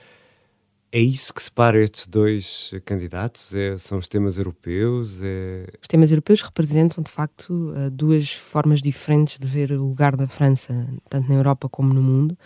É 0.91 0.99
isso 0.99 1.33
que 1.33 1.41
separa 1.41 1.81
estes 1.81 2.07
dois 2.07 2.73
candidatos? 2.85 3.53
É, 3.53 3.77
são 3.77 3.97
os 3.97 4.07
temas 4.07 4.37
europeus? 4.37 5.21
É... 5.21 5.67
Os 5.81 5.87
temas 5.87 6.11
europeus 6.11 6.41
representam, 6.41 7.03
de 7.03 7.11
facto, 7.11 7.73
eh, 7.75 7.89
duas 7.89 8.31
formas 8.31 8.81
diferentes 8.81 9.37
de 9.37 9.47
ver 9.47 9.71
o 9.73 9.83
lugar 9.83 10.15
da 10.15 10.27
França, 10.29 10.87
tanto 11.09 11.27
na 11.27 11.35
Europa 11.35 11.67
como 11.67 11.93
no 11.93 12.01
mundo. 12.01 12.37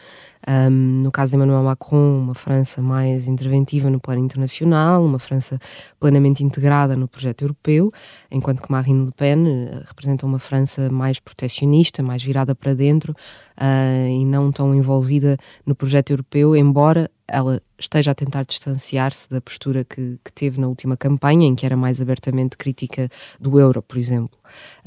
Um, 0.47 1.03
no 1.03 1.11
caso 1.11 1.31
de 1.31 1.35
Emmanuel 1.37 1.63
Macron, 1.63 2.17
uma 2.17 2.33
França 2.33 2.81
mais 2.81 3.27
interventiva 3.27 3.89
no 3.89 3.99
plano 3.99 4.23
internacional, 4.23 5.03
uma 5.03 5.19
França 5.19 5.59
plenamente 5.99 6.43
integrada 6.43 6.95
no 6.95 7.07
projeto 7.07 7.43
europeu, 7.43 7.91
enquanto 8.31 8.61
que 8.61 8.71
Marine 8.71 9.05
Le 9.05 9.11
Pen 9.11 9.43
uh, 9.43 9.83
representa 9.85 10.25
uma 10.25 10.39
França 10.39 10.89
mais 10.89 11.19
protecionista, 11.19 12.01
mais 12.01 12.23
virada 12.23 12.55
para 12.55 12.73
dentro 12.73 13.11
uh, 13.11 14.07
e 14.07 14.25
não 14.25 14.51
tão 14.51 14.73
envolvida 14.73 15.37
no 15.65 15.75
projeto 15.75 16.09
europeu, 16.09 16.55
embora 16.55 17.09
ela 17.27 17.61
esteja 17.79 18.11
a 18.11 18.15
tentar 18.15 18.43
distanciar-se 18.43 19.29
da 19.29 19.39
postura 19.39 19.85
que, 19.85 20.19
que, 20.23 20.31
teve 20.33 20.59
na 20.59 20.67
última 20.67 20.97
campanha, 20.97 21.47
em 21.47 21.55
que 21.55 21.65
era 21.65 21.77
mais 21.77 22.01
abertamente 22.01 22.57
crítica 22.57 23.09
do 23.39 23.57
euro, 23.57 23.81
por 23.81 23.97
exemplo. 23.97 24.37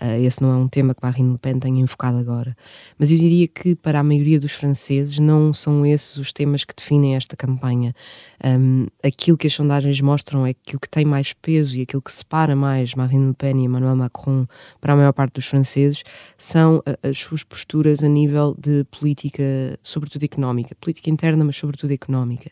Uh, 0.01 0.23
esse 0.23 0.43
não 0.43 0.53
é 0.53 0.57
um 0.57 0.69
tema 0.69 0.95
que 0.95 1.01
Marine 1.03 1.33
Le 1.33 1.39
Pen 1.39 1.59
tenha 1.59 1.81
enfocado 1.81 2.19
agora. 2.19 2.55
Mas 2.99 3.11
eu 3.11 3.17
diria 3.17 3.49
que 3.49 3.75
para 3.75 4.01
a 4.01 4.03
maioria 4.03 4.39
dos 4.39 4.53
franceses 4.53 5.19
não 5.19 5.44
são 5.53 5.85
esses 5.85 6.17
os 6.17 6.33
temas 6.33 6.65
que 6.65 6.75
definem 6.75 7.17
esta 7.17 7.37
campanha. 7.37 7.95
Um, 8.43 8.87
aquilo 9.03 9.37
que 9.37 9.47
as 9.47 9.53
sondagens 9.53 10.01
mostram 10.01 10.47
é 10.47 10.55
que 10.55 10.77
o 10.77 10.81
que 10.81 10.89
tem 10.89 11.05
mais 11.05 11.33
peso 11.33 11.77
e 11.77 11.83
aquilo 11.83 12.01
que 12.01 12.13
separa 12.13 12.55
mais 12.55 12.95
Marine 12.95 13.29
Le 13.29 13.35
Pen 13.35 13.61
e 13.61 13.65
Emmanuel 13.65 13.97
Macron 13.97 14.47
para 14.81 14.93
a 14.93 14.97
maior 14.97 15.13
parte 15.13 15.35
dos 15.35 15.47
franceses 15.47 16.03
são 16.39 16.83
as 17.03 17.19
suas 17.19 17.43
posturas 17.43 18.03
a 18.03 18.09
nível 18.09 18.55
de 18.59 18.85
política, 18.85 19.43
sobretudo 19.83 20.23
económica. 20.25 20.75
Política 20.81 21.11
interna, 21.11 21.45
mas 21.45 21.57
sobretudo 21.57 21.93
económica. 21.93 22.51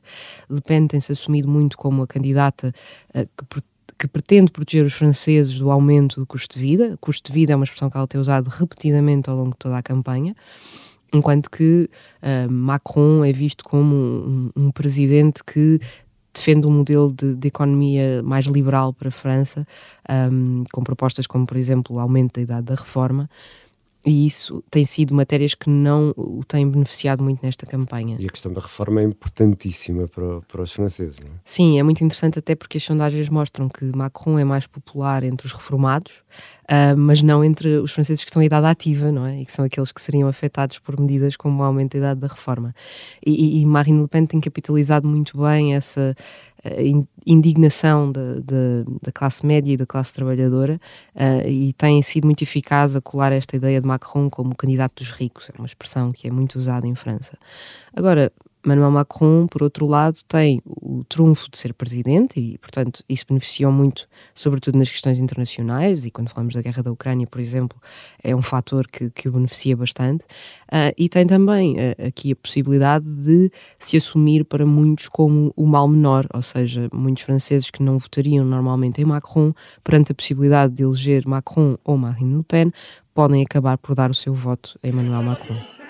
Le 0.50 0.60
Pen 0.60 0.86
tem-se 0.86 1.12
assumido 1.12 1.48
muito 1.48 1.76
como 1.76 2.02
a 2.02 2.06
candidata 2.06 2.72
uh, 3.14 3.28
que 3.36 3.62
que 4.02 4.08
pretende 4.08 4.50
proteger 4.50 4.84
os 4.84 4.94
franceses 4.94 5.56
do 5.58 5.70
aumento 5.70 6.18
do 6.18 6.26
custo 6.26 6.58
de 6.58 6.60
vida. 6.60 6.94
O 6.94 6.98
custo 6.98 7.30
de 7.30 7.38
vida 7.38 7.52
é 7.52 7.56
uma 7.56 7.64
expressão 7.64 7.88
que 7.88 7.96
ela 7.96 8.08
tem 8.08 8.20
usado 8.20 8.48
repetidamente 8.48 9.30
ao 9.30 9.36
longo 9.36 9.50
de 9.50 9.58
toda 9.58 9.76
a 9.76 9.82
campanha, 9.82 10.34
enquanto 11.12 11.50
que 11.50 11.88
uh, 12.22 12.50
Macron 12.50 13.24
é 13.24 13.32
visto 13.32 13.64
como 13.64 13.94
um, 13.94 14.50
um, 14.56 14.70
presidente 14.70 15.44
que 15.44 15.78
defende 16.34 16.66
um 16.66 16.70
modelo 16.70 17.12
de, 17.12 17.34
de, 17.34 17.48
economia 17.48 18.22
mais 18.22 18.46
liberal 18.46 18.92
para 18.92 19.08
a 19.08 19.12
França, 19.12 19.66
um, 20.32 20.64
com 20.72 20.82
propostas 20.82 21.26
como, 21.26 21.46
por 21.46 21.56
exemplo, 21.56 21.96
o 21.96 21.98
aumento 21.98 22.36
da 22.36 22.42
idade 22.42 22.66
da 22.66 22.74
reforma. 22.74 23.28
E 24.04 24.26
isso 24.26 24.64
tem 24.68 24.84
sido 24.84 25.14
matérias 25.14 25.54
que 25.54 25.70
não 25.70 26.12
o 26.16 26.42
têm 26.46 26.68
beneficiado 26.68 27.22
muito 27.22 27.40
nesta 27.44 27.64
campanha. 27.64 28.16
E 28.18 28.26
a 28.26 28.28
questão 28.28 28.52
da 28.52 28.60
reforma 28.60 29.00
é 29.00 29.04
importantíssima 29.04 30.08
para, 30.08 30.40
para 30.40 30.62
os 30.62 30.72
franceses, 30.72 31.18
não 31.20 31.30
é? 31.30 31.34
Sim, 31.44 31.78
é 31.78 31.82
muito 31.84 32.02
interessante 32.02 32.36
até 32.36 32.56
porque 32.56 32.78
as 32.78 32.82
sondagens 32.82 33.28
mostram 33.28 33.68
que 33.68 33.96
Macron 33.96 34.40
é 34.40 34.44
mais 34.44 34.66
popular 34.66 35.22
entre 35.22 35.46
os 35.46 35.52
reformados, 35.52 36.24
uh, 36.64 36.96
mas 36.96 37.22
não 37.22 37.44
entre 37.44 37.78
os 37.78 37.92
franceses 37.92 38.22
que 38.24 38.30
estão 38.30 38.42
em 38.42 38.46
idade 38.46 38.66
ativa, 38.66 39.10
não 39.10 39.26
é? 39.26 39.40
E 39.40 39.46
que 39.46 39.52
são 39.52 39.64
aqueles 39.64 39.92
que 39.92 40.00
seriam 40.00 40.28
afetados 40.28 40.78
por 40.78 40.98
medidas 40.98 41.36
como 41.36 41.62
o 41.62 41.64
aumento 41.64 41.92
da 41.92 41.98
idade 41.98 42.20
da 42.20 42.26
reforma. 42.26 42.74
E, 43.24 43.60
e, 43.60 43.66
Marine 43.66 44.02
Le 44.02 44.08
Pen 44.08 44.26
tem 44.26 44.40
capitalizado 44.40 45.08
muito 45.08 45.38
bem 45.38 45.74
essa 45.74 46.14
indignação 47.26 48.12
da, 48.12 48.34
da, 48.34 48.84
da, 49.02 49.12
classe 49.12 49.44
média 49.44 49.72
e 49.72 49.76
da 49.76 49.84
classe 49.84 50.14
trabalhadora 50.14 50.80
uh, 51.14 51.48
e 51.48 51.72
tem 51.72 52.00
sido 52.02 52.24
muito 52.24 52.42
eficaz 52.42 52.94
a 52.94 53.00
colar 53.00 53.32
esta 53.32 53.56
ideia 53.56 53.80
de 53.80 53.86
Macron 53.86 54.30
como 54.30 54.54
candidato 54.54 55.02
dos 55.02 55.10
ricos, 55.10 55.50
é 55.50 55.58
uma 55.58 55.66
expressão 55.66 56.12
que 56.12 56.28
é 56.28 56.30
muito 56.30 56.58
usada 56.58 56.86
em 56.86 56.94
França. 56.94 57.36
Agora, 57.94 58.32
Manuel 58.64 58.92
Macron, 58.92 59.46
por 59.48 59.62
outro 59.62 59.86
lado, 59.86 60.18
tem 60.28 60.62
o 60.64 61.04
trunfo 61.08 61.50
de 61.50 61.58
ser 61.58 61.74
presidente 61.74 62.38
e, 62.38 62.58
portanto, 62.58 63.02
isso 63.08 63.24
beneficiou 63.28 63.72
muito, 63.72 64.06
sobretudo 64.34 64.78
nas 64.78 64.88
questões 64.88 65.18
internacionais. 65.18 66.04
E 66.04 66.10
quando 66.10 66.28
falamos 66.28 66.54
da 66.54 66.62
guerra 66.62 66.82
da 66.82 66.92
Ucrânia, 66.92 67.26
por 67.26 67.40
exemplo, 67.40 67.76
é 68.22 68.34
um 68.36 68.42
fator 68.42 68.86
que, 68.86 69.10
que 69.10 69.28
o 69.28 69.32
beneficia 69.32 69.76
bastante. 69.76 70.24
Uh, 70.70 70.94
e 70.96 71.08
tem 71.08 71.26
também 71.26 71.74
uh, 71.74 72.06
aqui 72.06 72.32
a 72.32 72.36
possibilidade 72.36 73.04
de 73.04 73.50
se 73.80 73.96
assumir 73.96 74.44
para 74.44 74.64
muitos 74.64 75.08
como 75.08 75.52
o 75.56 75.66
mal 75.66 75.88
menor, 75.88 76.26
ou 76.32 76.42
seja, 76.42 76.88
muitos 76.92 77.24
franceses 77.24 77.68
que 77.68 77.82
não 77.82 77.98
votariam 77.98 78.44
normalmente 78.44 79.02
em 79.02 79.04
Macron, 79.04 79.52
perante 79.82 80.12
a 80.12 80.14
possibilidade 80.14 80.74
de 80.74 80.84
eleger 80.84 81.26
Macron 81.26 81.76
ou 81.84 81.96
Marine 81.96 82.36
Le 82.36 82.44
Pen, 82.44 82.72
podem 83.12 83.42
acabar 83.42 83.76
por 83.76 83.94
dar 83.96 84.10
o 84.10 84.14
seu 84.14 84.32
voto 84.32 84.78
a 84.82 84.88
Emmanuel 84.88 85.22
Macron. 85.22 85.81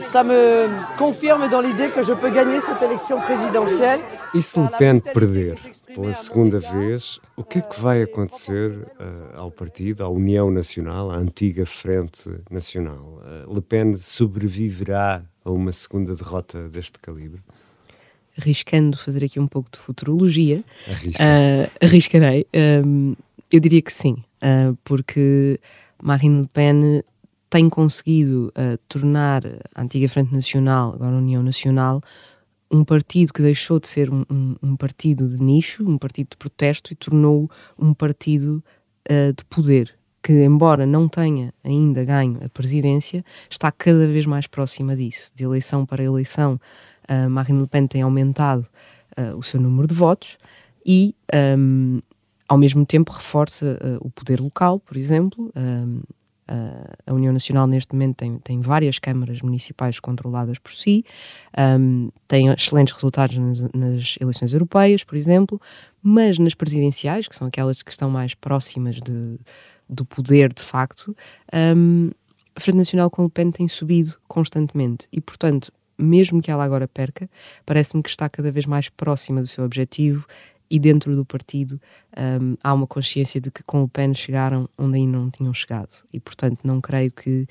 Ça 0.00 0.24
me 0.24 0.68
confirme 0.98 1.48
dans 1.48 1.60
l'idée 1.60 1.90
que 1.90 2.02
je 2.02 2.12
peux 2.12 2.30
gagner 2.30 2.60
cette 2.60 2.82
élection 2.82 3.20
présidentielle. 3.20 4.00
E 4.34 4.40
se 4.40 4.58
Le 4.58 4.68
Pen 4.78 5.00
perder 5.00 5.54
pela 5.94 6.12
segunda 6.14 6.58
vez, 6.58 7.20
o 7.36 7.44
que 7.44 7.58
é 7.58 7.62
que 7.62 7.80
vai 7.80 8.02
acontecer 8.02 8.70
uh, 8.98 9.36
ao 9.36 9.50
partido, 9.50 10.02
à 10.02 10.08
União 10.08 10.50
Nacional, 10.50 11.10
à 11.10 11.16
antiga 11.16 11.66
Frente 11.66 12.28
Nacional? 12.50 13.20
Uh, 13.46 13.54
Le 13.54 13.60
Pen 13.60 13.94
sobreviverá 13.96 15.22
a 15.44 15.50
uma 15.50 15.70
segunda 15.70 16.14
derrota 16.14 16.68
deste 16.68 16.98
calibre? 16.98 17.40
Arriscando 18.38 18.96
fazer 18.96 19.24
aqui 19.24 19.38
um 19.38 19.46
pouco 19.46 19.70
de 19.70 19.78
futurologia, 19.78 20.64
uh, 20.88 21.70
arriscarei. 21.80 22.46
Um, 22.54 23.14
eu 23.52 23.60
diria 23.60 23.82
que 23.82 23.92
sim, 23.92 24.24
porque 24.82 25.60
Marine 26.02 26.40
Le 26.40 26.48
Pen 26.48 27.02
tem 27.52 27.68
conseguido 27.68 28.50
uh, 28.56 28.78
tornar 28.88 29.42
a 29.74 29.82
antiga 29.82 30.08
Frente 30.08 30.32
Nacional, 30.32 30.94
agora 30.94 31.16
a 31.16 31.18
União 31.18 31.42
Nacional, 31.42 32.00
um 32.70 32.82
partido 32.82 33.30
que 33.30 33.42
deixou 33.42 33.78
de 33.78 33.88
ser 33.88 34.08
um, 34.08 34.24
um, 34.30 34.56
um 34.62 34.74
partido 34.74 35.28
de 35.28 35.36
nicho, 35.36 35.84
um 35.86 35.98
partido 35.98 36.30
de 36.30 36.38
protesto, 36.38 36.94
e 36.94 36.96
tornou 36.96 37.50
um 37.78 37.92
partido 37.92 38.64
uh, 39.06 39.34
de 39.36 39.44
poder, 39.50 39.94
que, 40.22 40.32
embora 40.32 40.86
não 40.86 41.06
tenha 41.06 41.52
ainda 41.62 42.02
ganho 42.06 42.42
a 42.42 42.48
presidência, 42.48 43.22
está 43.50 43.70
cada 43.70 44.06
vez 44.06 44.24
mais 44.24 44.46
próxima 44.46 44.96
disso. 44.96 45.30
De 45.34 45.44
eleição 45.44 45.84
para 45.84 46.02
eleição, 46.02 46.58
uh, 47.06 47.28
Marine 47.28 47.60
Le 47.60 47.66
Pen 47.66 47.86
tem 47.86 48.00
aumentado 48.00 48.66
uh, 49.18 49.36
o 49.36 49.42
seu 49.42 49.60
número 49.60 49.86
de 49.86 49.94
votos 49.94 50.38
e, 50.86 51.14
um, 51.58 52.00
ao 52.48 52.56
mesmo 52.56 52.86
tempo, 52.86 53.12
reforça 53.12 53.78
uh, 53.78 54.06
o 54.06 54.10
poder 54.10 54.40
local, 54.40 54.80
por 54.80 54.96
exemplo. 54.96 55.52
Um, 55.54 56.00
a 57.06 57.12
União 57.12 57.32
Nacional 57.32 57.66
neste 57.66 57.94
momento 57.94 58.16
tem, 58.16 58.38
tem 58.38 58.60
várias 58.60 58.98
câmaras 58.98 59.40
municipais 59.40 59.98
controladas 59.98 60.58
por 60.58 60.72
si, 60.72 61.04
um, 61.78 62.10
tem 62.28 62.48
excelentes 62.48 62.94
resultados 62.94 63.36
nas, 63.36 63.60
nas, 63.72 64.16
eleições 64.20 64.52
europeias, 64.52 65.04
por 65.04 65.16
exemplo, 65.16 65.60
mas 66.02 66.38
nas 66.38 66.54
presidenciais, 66.54 67.26
que 67.26 67.34
são 67.34 67.46
aquelas 67.46 67.82
que 67.82 67.90
estão 67.90 68.10
mais 68.10 68.34
próximas 68.34 68.96
de, 68.96 69.38
do 69.88 70.04
poder 70.04 70.52
de 70.52 70.62
facto, 70.62 71.16
um, 71.76 72.10
a 72.54 72.60
Frente 72.60 72.76
Nacional 72.76 73.10
com 73.10 73.24
o 73.24 73.30
PEN 73.30 73.50
tem 73.50 73.66
subido 73.66 74.16
constantemente. 74.28 75.06
E, 75.10 75.20
portanto, 75.20 75.72
mesmo 75.96 76.42
que 76.42 76.50
ela 76.50 76.64
agora 76.64 76.86
perca, 76.86 77.30
parece-me 77.64 78.02
que 78.02 78.10
está 78.10 78.28
cada 78.28 78.50
vez 78.50 78.66
mais 78.66 78.88
próxima 78.88 79.40
do 79.40 79.46
seu 79.46 79.64
objetivo 79.64 80.26
e 80.72 80.78
dentro 80.78 81.14
do 81.14 81.22
partido 81.22 81.78
um, 82.16 82.56
há 82.64 82.72
uma 82.72 82.86
consciência 82.86 83.38
de 83.38 83.50
que 83.50 83.62
com 83.62 83.82
o 83.82 83.88
PEN 83.88 84.14
chegaram 84.14 84.66
onde 84.78 84.96
ainda 84.96 85.18
não 85.18 85.30
tinham 85.30 85.52
chegado 85.52 85.90
e, 86.10 86.18
portanto, 86.18 86.60
não 86.64 86.80
creio 86.80 87.12
que 87.12 87.42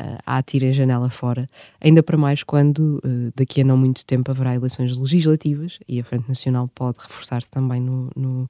uh, 0.00 0.18
a 0.24 0.38
atirem 0.38 0.72
janela 0.72 1.10
fora, 1.10 1.50
ainda 1.80 2.00
para 2.00 2.16
mais 2.16 2.44
quando 2.44 3.02
uh, 3.04 3.32
daqui 3.34 3.62
a 3.62 3.64
não 3.64 3.76
muito 3.76 4.06
tempo 4.06 4.30
haverá 4.30 4.54
eleições 4.54 4.96
legislativas 4.96 5.80
e 5.88 5.98
a 5.98 6.04
Frente 6.04 6.28
Nacional 6.28 6.68
pode 6.72 6.98
reforçar-se 7.00 7.50
também 7.50 7.80
no, 7.80 8.08
no, 8.14 8.48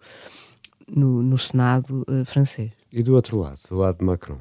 no, 0.87 1.23
no 1.23 1.39
Senado 1.39 2.05
uh, 2.07 2.23
francês. 2.27 2.73
E 2.93 3.03
do 3.03 3.15
outro 3.15 3.39
lado, 3.39 3.59
do 3.71 3.77
lado 3.77 4.01
de 4.01 4.05
Macron? 4.05 4.39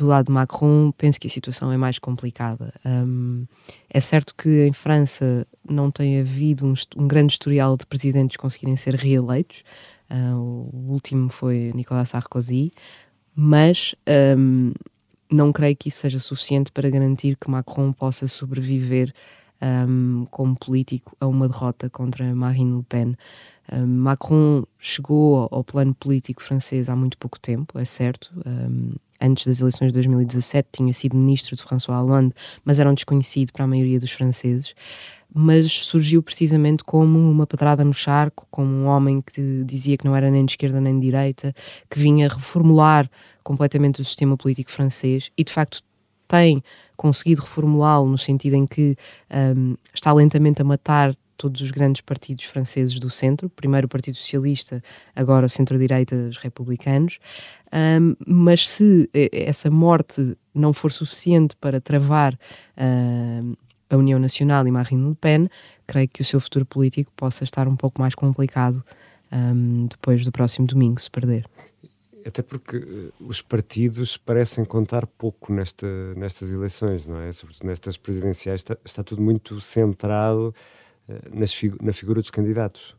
Do 0.00 0.06
lado 0.06 0.26
de 0.26 0.32
Macron, 0.32 0.90
penso 0.92 1.20
que 1.20 1.26
a 1.26 1.30
situação 1.30 1.70
é 1.70 1.76
mais 1.76 1.98
complicada. 1.98 2.72
Um, 2.84 3.46
é 3.88 4.00
certo 4.00 4.34
que 4.34 4.66
em 4.66 4.72
França 4.72 5.46
não 5.68 5.90
tem 5.90 6.20
havido 6.20 6.66
um, 6.66 6.74
um 6.96 7.06
grande 7.06 7.34
historial 7.34 7.76
de 7.76 7.86
presidentes 7.86 8.36
conseguirem 8.36 8.76
ser 8.76 8.94
reeleitos. 8.94 9.62
Uh, 10.10 10.70
o 10.72 10.92
último 10.92 11.28
foi 11.28 11.70
Nicolas 11.74 12.08
Sarkozy, 12.08 12.72
mas 13.34 13.94
um, 14.38 14.72
não 15.30 15.52
creio 15.52 15.76
que 15.76 15.90
isso 15.90 15.98
seja 15.98 16.18
suficiente 16.18 16.72
para 16.72 16.88
garantir 16.88 17.36
que 17.36 17.50
Macron 17.50 17.92
possa 17.92 18.26
sobreviver 18.26 19.12
um, 19.62 20.26
como 20.30 20.56
político 20.56 21.14
a 21.20 21.26
uma 21.26 21.46
derrota 21.46 21.90
contra 21.90 22.34
Marine 22.34 22.78
Le 22.78 22.82
Pen. 22.84 23.14
Um, 23.70 23.86
Macron 23.86 24.64
chegou 24.78 25.46
ao 25.50 25.62
plano 25.62 25.94
político 25.94 26.42
francês 26.42 26.88
há 26.88 26.96
muito 26.96 27.18
pouco 27.18 27.38
tempo, 27.38 27.78
é 27.78 27.84
certo. 27.84 28.32
Um, 28.46 28.94
antes 29.20 29.46
das 29.46 29.60
eleições 29.60 29.88
de 29.88 29.94
2017, 29.94 30.68
tinha 30.72 30.92
sido 30.92 31.16
ministro 31.16 31.56
de 31.56 31.62
François 31.62 31.98
Hollande, 31.98 32.34
mas 32.64 32.80
era 32.80 32.90
um 32.90 32.94
desconhecido 32.94 33.52
para 33.52 33.64
a 33.64 33.68
maioria 33.68 33.98
dos 33.98 34.12
franceses. 34.12 34.74
Mas 35.32 35.70
surgiu 35.70 36.22
precisamente 36.22 36.82
como 36.82 37.18
uma 37.18 37.46
pedrada 37.46 37.84
no 37.84 37.94
charco, 37.94 38.46
como 38.50 38.68
um 38.68 38.86
homem 38.86 39.20
que 39.20 39.62
dizia 39.64 39.96
que 39.96 40.04
não 40.04 40.16
era 40.16 40.30
nem 40.30 40.44
de 40.44 40.52
esquerda 40.52 40.80
nem 40.80 40.94
de 40.98 41.06
direita, 41.06 41.54
que 41.88 41.98
vinha 41.98 42.28
reformular 42.28 43.08
completamente 43.44 44.00
o 44.00 44.04
sistema 44.04 44.36
político 44.36 44.70
francês 44.70 45.30
e 45.36 45.44
de 45.44 45.52
facto 45.52 45.82
tem 46.26 46.62
conseguido 46.96 47.42
reformulá-lo 47.42 48.08
no 48.08 48.18
sentido 48.18 48.54
em 48.54 48.66
que 48.66 48.96
um, 49.56 49.76
está 49.92 50.12
lentamente 50.12 50.62
a 50.62 50.64
matar 50.64 51.14
todos 51.40 51.62
os 51.62 51.70
grandes 51.70 52.02
partidos 52.02 52.44
franceses 52.44 52.98
do 52.98 53.08
centro, 53.08 53.48
primeiro 53.48 53.86
o 53.86 53.88
Partido 53.88 54.14
Socialista, 54.14 54.82
agora 55.16 55.46
o 55.46 55.48
centro-direita, 55.48 56.14
os 56.14 56.36
republicanos. 56.36 57.18
Um, 57.72 58.14
mas 58.26 58.68
se 58.68 59.08
essa 59.32 59.70
morte 59.70 60.36
não 60.54 60.74
for 60.74 60.92
suficiente 60.92 61.56
para 61.56 61.80
travar 61.80 62.34
uh, 62.34 63.56
a 63.88 63.96
União 63.96 64.18
Nacional 64.18 64.68
e 64.68 64.70
Marine 64.70 65.08
Le 65.08 65.14
Pen, 65.14 65.48
creio 65.86 66.08
que 66.08 66.20
o 66.20 66.24
seu 66.26 66.40
futuro 66.40 66.66
político 66.66 67.10
possa 67.16 67.42
estar 67.42 67.66
um 67.66 67.74
pouco 67.74 68.02
mais 68.02 68.14
complicado 68.14 68.84
um, 69.32 69.86
depois 69.86 70.22
do 70.22 70.30
próximo 70.30 70.66
domingo, 70.66 71.00
se 71.00 71.10
perder. 71.10 71.46
Até 72.26 72.42
porque 72.42 72.76
uh, 72.76 73.12
os 73.20 73.40
partidos 73.40 74.18
parecem 74.18 74.62
contar 74.62 75.06
pouco 75.06 75.54
nesta, 75.54 75.86
nestas 76.16 76.52
eleições, 76.52 77.06
não 77.06 77.18
é? 77.18 77.32
Sobretudo 77.32 77.66
nestas 77.66 77.96
presidenciais, 77.96 78.60
está, 78.60 78.76
está 78.84 79.02
tudo 79.02 79.22
muito 79.22 79.58
centrado 79.58 80.54
uh, 81.10 81.38
nas 81.38 81.52
na 81.82 81.92
figura 81.92 82.20
dos 82.20 82.30
candidatos. 82.30 82.96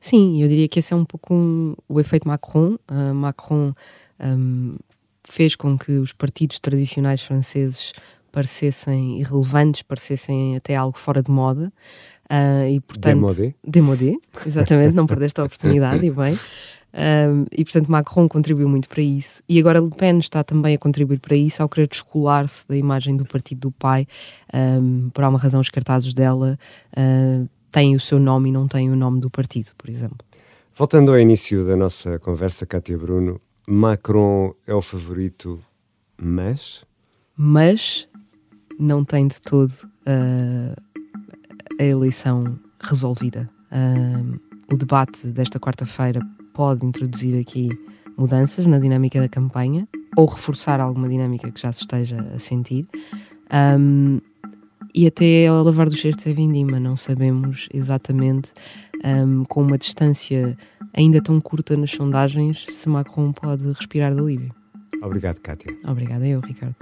Sim, 0.00 0.42
eu 0.42 0.48
diria 0.48 0.66
que 0.66 0.80
esse 0.80 0.92
é 0.92 0.96
um 0.96 1.04
pouco 1.04 1.32
um, 1.32 1.76
o 1.88 2.00
efeito 2.00 2.26
Macron. 2.26 2.76
Uh, 2.90 3.14
Macron 3.14 3.72
um, 4.18 4.76
fez 5.22 5.54
com 5.54 5.78
que 5.78 5.92
os 5.92 6.12
partidos 6.12 6.58
tradicionais 6.58 7.22
franceses 7.22 7.92
parecessem 8.32 9.20
irrelevantes, 9.20 9.82
parecessem 9.82 10.56
até 10.56 10.74
algo 10.74 10.98
fora 10.98 11.22
de 11.22 11.30
moda. 11.30 11.72
Uh, 12.30 12.68
e 12.68 12.80
portanto, 12.80 13.14
demodé. 13.14 13.54
Demodé, 13.66 14.16
exatamente, 14.46 14.94
não 14.94 15.06
perdeste 15.06 15.40
a 15.40 15.44
oportunidade, 15.44 16.04
e 16.04 16.10
bem. 16.12 16.38
Um, 16.94 17.46
e 17.50 17.64
portanto 17.64 17.90
Macron 17.90 18.28
contribuiu 18.28 18.68
muito 18.68 18.86
para 18.86 19.00
isso 19.00 19.42
e 19.48 19.58
agora 19.58 19.80
Le 19.80 19.88
Pen 19.88 20.18
está 20.18 20.44
também 20.44 20.74
a 20.74 20.78
contribuir 20.78 21.20
para 21.20 21.34
isso 21.34 21.62
ao 21.62 21.68
querer 21.70 21.88
descolar-se 21.88 22.68
da 22.68 22.76
imagem 22.76 23.16
do 23.16 23.24
partido 23.24 23.60
do 23.60 23.70
pai 23.70 24.06
um, 24.52 25.08
por 25.08 25.24
alguma 25.24 25.40
razão 25.40 25.58
os 25.58 25.70
cartazes 25.70 26.12
dela 26.12 26.58
uh, 26.94 27.48
têm 27.72 27.96
o 27.96 28.00
seu 28.00 28.20
nome 28.20 28.50
e 28.50 28.52
não 28.52 28.68
têm 28.68 28.90
o 28.90 28.94
nome 28.94 29.18
do 29.18 29.30
partido, 29.30 29.70
por 29.76 29.88
exemplo. 29.88 30.18
Voltando 30.76 31.10
ao 31.10 31.18
início 31.18 31.66
da 31.66 31.74
nossa 31.74 32.18
conversa, 32.18 32.66
Cátia 32.66 32.96
Bruno, 32.96 33.40
Macron 33.66 34.54
é 34.66 34.74
o 34.74 34.82
favorito, 34.82 35.60
mas. 36.16 36.84
Mas 37.36 38.06
não 38.78 39.04
tem 39.04 39.26
de 39.26 39.40
todo 39.40 39.72
uh, 39.72 40.91
a 41.78 41.84
eleição 41.84 42.58
resolvida. 42.80 43.48
Uh, 43.70 44.38
o 44.72 44.76
debate 44.76 45.26
desta 45.28 45.58
quarta-feira 45.58 46.20
pode 46.52 46.84
introduzir 46.84 47.40
aqui 47.40 47.68
mudanças 48.16 48.66
na 48.66 48.78
dinâmica 48.78 49.20
da 49.20 49.28
campanha 49.28 49.88
ou 50.16 50.26
reforçar 50.26 50.80
alguma 50.80 51.08
dinâmica 51.08 51.50
que 51.50 51.60
já 51.60 51.72
se 51.72 51.82
esteja 51.82 52.20
a 52.34 52.38
sentir. 52.38 52.86
Um, 53.78 54.20
e 54.94 55.06
até 55.06 55.46
ao 55.46 55.62
lavar 55.62 55.88
dos 55.88 56.00
cestos 56.00 56.26
é 56.26 56.34
vindima, 56.34 56.78
não 56.78 56.96
sabemos 56.96 57.68
exatamente 57.72 58.52
um, 59.04 59.44
com 59.44 59.62
uma 59.62 59.78
distância 59.78 60.56
ainda 60.92 61.20
tão 61.22 61.40
curta 61.40 61.76
nas 61.76 61.90
sondagens, 61.90 62.66
se 62.68 62.88
Macron 62.88 63.32
pode 63.32 63.66
respirar 63.72 64.14
de 64.14 64.20
alívio. 64.20 64.50
Obrigado, 65.02 65.40
Kátia. 65.40 65.74
Obrigada 65.84 66.26
eu, 66.26 66.40
Ricardo. 66.40 66.76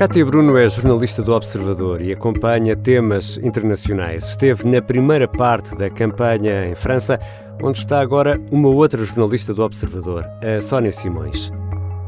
Cátia 0.00 0.24
Bruno 0.24 0.56
é 0.56 0.66
jornalista 0.66 1.22
do 1.22 1.34
Observador 1.34 2.00
e 2.00 2.10
acompanha 2.10 2.74
temas 2.74 3.36
internacionais. 3.42 4.30
Esteve 4.30 4.66
na 4.66 4.80
primeira 4.80 5.28
parte 5.28 5.76
da 5.76 5.90
campanha 5.90 6.70
em 6.70 6.74
França, 6.74 7.20
onde 7.62 7.76
está 7.76 8.00
agora 8.00 8.40
uma 8.50 8.70
outra 8.70 9.04
jornalista 9.04 9.52
do 9.52 9.62
Observador, 9.62 10.24
a 10.42 10.58
Sónia 10.62 10.90
Simões. 10.90 11.52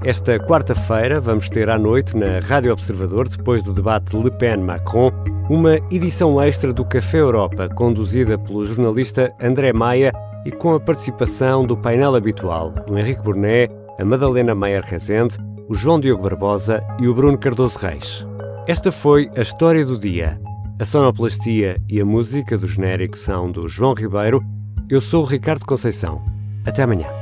Esta 0.02 0.38
quarta-feira 0.38 1.20
vamos 1.20 1.50
ter 1.50 1.68
à 1.68 1.78
noite 1.78 2.16
na 2.16 2.38
Rádio 2.40 2.72
Observador, 2.72 3.28
depois 3.28 3.62
do 3.62 3.74
debate 3.74 4.16
Le 4.16 4.30
Pen-Macron, 4.30 5.12
uma 5.50 5.76
edição 5.90 6.40
extra 6.40 6.72
do 6.72 6.86
Café 6.86 7.18
Europa, 7.18 7.68
conduzida 7.74 8.38
pelo 8.38 8.64
jornalista 8.64 9.30
André 9.38 9.70
Maia 9.70 10.14
e 10.46 10.50
com 10.50 10.72
a 10.72 10.80
participação 10.80 11.66
do 11.66 11.76
painel 11.76 12.14
habitual, 12.14 12.72
o 12.90 12.96
Henrique 12.96 13.20
Burnet, 13.20 13.70
a 13.98 14.04
Madalena 14.06 14.54
Maier 14.54 14.82
Rezende, 14.82 15.36
o 15.72 15.74
João 15.74 15.98
Diogo 15.98 16.24
Barbosa 16.24 16.84
e 17.00 17.08
o 17.08 17.14
Bruno 17.14 17.38
Cardoso 17.38 17.78
Reis. 17.78 18.26
Esta 18.68 18.92
foi 18.92 19.30
a 19.34 19.40
história 19.40 19.86
do 19.86 19.98
dia. 19.98 20.38
A 20.78 20.84
sonoplastia 20.84 21.80
e 21.88 21.98
a 21.98 22.04
música 22.04 22.58
do 22.58 22.66
genérico 22.66 23.16
são 23.16 23.50
do 23.50 23.66
João 23.66 23.94
Ribeiro. 23.94 24.44
Eu 24.90 25.00
sou 25.00 25.22
o 25.22 25.26
Ricardo 25.26 25.64
Conceição. 25.64 26.20
Até 26.66 26.82
amanhã. 26.82 27.21